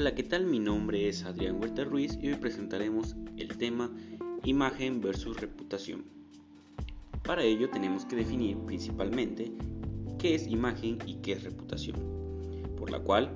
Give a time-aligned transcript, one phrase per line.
[0.00, 0.46] Hola, ¿qué tal?
[0.46, 3.94] Mi nombre es Adrián Huerta Ruiz y hoy presentaremos el tema
[4.44, 6.06] imagen versus reputación.
[7.22, 9.52] Para ello tenemos que definir principalmente
[10.18, 11.96] qué es imagen y qué es reputación,
[12.78, 13.30] por la cual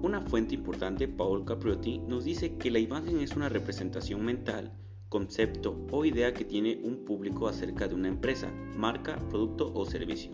[0.00, 4.72] una fuente importante, Paul Capriotti, nos dice que la imagen es una representación mental,
[5.08, 10.30] concepto o idea que tiene un público acerca de una empresa, marca, producto o servicio.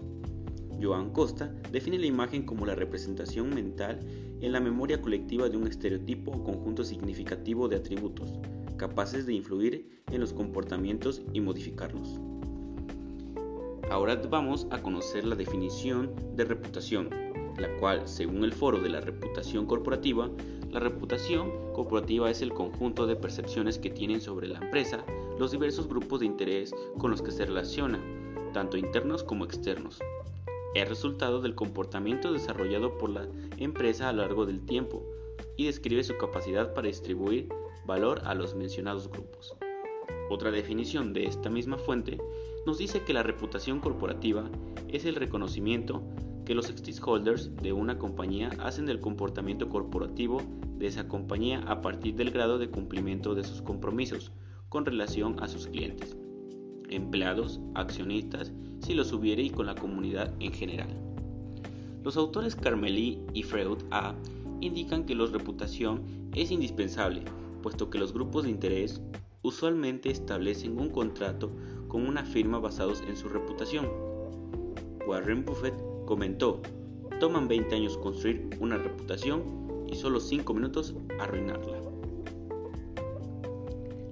[0.83, 4.01] Joan Costa define la imagen como la representación mental
[4.41, 8.33] en la memoria colectiva de un estereotipo o conjunto significativo de atributos,
[8.77, 12.21] capaces de influir en los comportamientos y modificarlos.
[13.91, 17.11] Ahora vamos a conocer la definición de reputación,
[17.59, 20.31] la cual, según el foro de la reputación corporativa,
[20.71, 25.05] la reputación corporativa es el conjunto de percepciones que tienen sobre la empresa
[25.39, 28.01] los diversos grupos de interés con los que se relaciona,
[28.53, 30.01] tanto internos como externos.
[30.75, 35.05] Es resultado del comportamiento desarrollado por la empresa a lo largo del tiempo
[35.57, 37.49] y describe su capacidad para distribuir
[37.87, 39.57] valor a los mencionados grupos.
[40.31, 42.19] Otra definición de esta misma fuente
[42.67, 44.51] nos dice que la reputación corporativa
[44.89, 46.03] es el reconocimiento
[46.45, 50.43] que los stakeholders de una compañía hacen del comportamiento corporativo
[50.77, 54.33] de esa compañía a partir del grado de cumplimiento de sus compromisos
[54.69, 56.17] con relación a sus clientes,
[56.91, 60.89] empleados, accionistas, si los hubiere y con la comunidad en general.
[62.03, 64.15] Los autores Carmeli y Freud A
[64.61, 66.03] indican que la reputación
[66.35, 67.23] es indispensable,
[67.63, 69.01] puesto que los grupos de interés
[69.43, 71.51] usualmente establecen un contrato
[71.89, 73.89] con una firma basados en su reputación.
[75.07, 75.75] Warren Buffett
[76.07, 76.61] comentó,
[77.21, 79.43] toman 20 años construir una reputación
[79.87, 81.79] y solo 5 minutos arruinarla.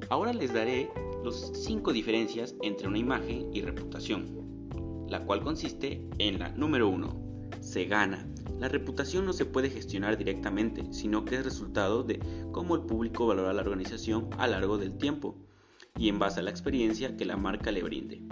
[0.08, 0.90] Ahora les daré
[1.24, 4.42] las 5 diferencias entre una imagen y reputación
[5.12, 7.50] la cual consiste en la número 1.
[7.60, 8.26] Se gana.
[8.58, 12.18] La reputación no se puede gestionar directamente, sino que es resultado de
[12.50, 15.36] cómo el público valora la organización a lo largo del tiempo
[15.98, 18.22] y en base a la experiencia que la marca le brinde.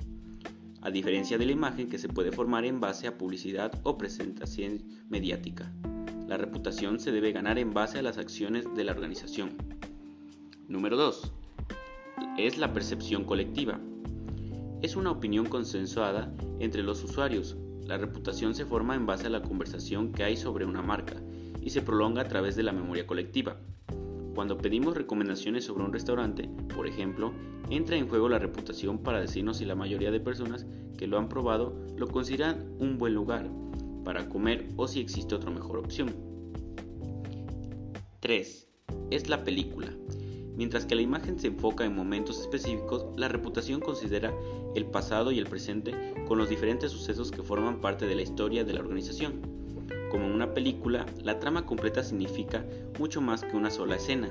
[0.80, 4.82] A diferencia de la imagen que se puede formar en base a publicidad o presentación
[5.10, 5.70] mediática.
[6.26, 9.50] La reputación se debe ganar en base a las acciones de la organización.
[10.66, 11.39] Número 2.
[12.36, 13.80] Es la percepción colectiva
[14.82, 17.56] es una opinión consensuada entre los usuarios.
[17.84, 21.16] La reputación se forma en base a la conversación que hay sobre una marca
[21.60, 23.58] y se prolonga a través de la memoria colectiva.
[24.34, 27.32] Cuando pedimos recomendaciones sobre un restaurante, por ejemplo,
[27.68, 30.66] entra en juego la reputación para decirnos si la mayoría de personas
[30.96, 33.50] que lo han probado lo consideran un buen lugar
[34.04, 36.14] para comer o si existe otra mejor opción.
[38.20, 38.68] 3.
[39.10, 39.88] Es la película.
[40.60, 44.30] Mientras que la imagen se enfoca en momentos específicos, la reputación considera
[44.74, 45.94] el pasado y el presente
[46.28, 49.40] con los diferentes sucesos que forman parte de la historia de la organización.
[50.10, 52.62] Como en una película, la trama completa significa
[52.98, 54.30] mucho más que una sola escena.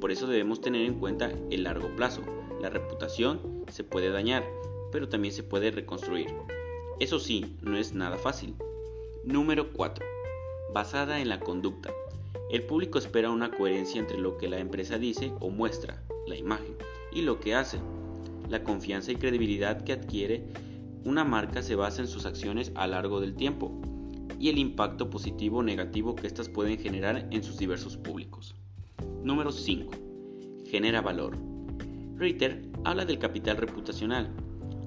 [0.00, 2.22] Por eso debemos tener en cuenta el largo plazo.
[2.60, 4.44] La reputación se puede dañar,
[4.90, 6.34] pero también se puede reconstruir.
[6.98, 8.56] Eso sí, no es nada fácil.
[9.22, 10.04] Número 4.
[10.74, 11.92] Basada en la conducta.
[12.50, 16.76] El público espera una coherencia entre lo que la empresa dice o muestra, la imagen,
[17.12, 17.78] y lo que hace.
[18.48, 20.44] La confianza y credibilidad que adquiere
[21.04, 23.80] una marca se basa en sus acciones a largo del tiempo
[24.38, 28.54] y el impacto positivo o negativo que éstas pueden generar en sus diversos públicos.
[29.22, 29.92] Número 5.
[30.66, 31.36] Genera valor.
[32.16, 34.30] Ritter habla del capital reputacional.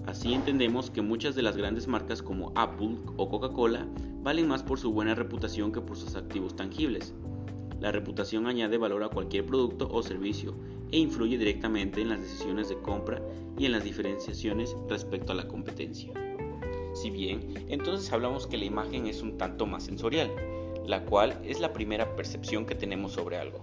[0.06, 3.88] Así entendemos que muchas de las grandes marcas como Apple o Coca-Cola
[4.22, 7.14] valen más por su buena reputación que por sus activos tangibles.
[7.83, 10.55] La reputación añade valor a cualquier producto o servicio
[10.89, 13.21] e influye directamente en las decisiones de compra
[13.59, 16.13] y en las diferenciaciones respecto a la competencia.
[16.94, 20.31] Si bien, entonces hablamos que la imagen es un tanto más sensorial,
[20.88, 23.61] la cual es la primera percepción que tenemos sobre algo.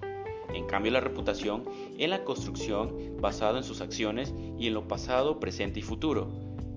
[0.53, 1.65] En cambio, la reputación
[1.97, 6.29] es la construcción basada en sus acciones y en lo pasado, presente y futuro,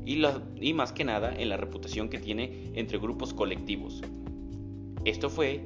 [0.05, 4.01] y, más que nada en la reputación que tiene entre grupos colectivos.
[5.03, 5.65] Esto fue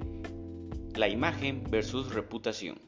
[0.98, 2.80] la imagen versus reputación.